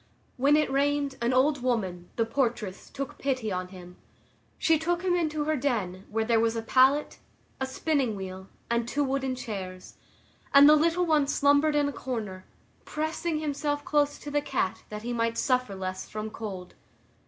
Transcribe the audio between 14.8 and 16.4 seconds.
that he might suffer less from